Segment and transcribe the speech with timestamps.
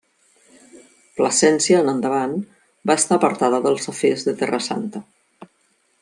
[1.17, 2.33] Plasència en endavant
[2.91, 5.03] va estar apartada dels afers de Terra Santa.